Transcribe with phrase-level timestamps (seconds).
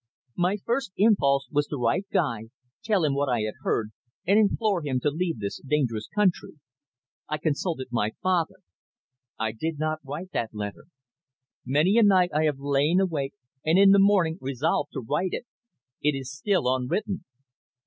[0.35, 2.41] "My first impulse was to write to Guy,
[2.83, 3.91] tell him what I had heard,
[4.25, 6.53] and implore him to leave this dangerous country.
[7.29, 8.55] I consulted my father.
[9.37, 10.85] I did not write that letter.
[11.67, 15.45] Many a night I have lain awake, and in the morning resolved to write it.
[16.01, 17.23] It is still unwritten."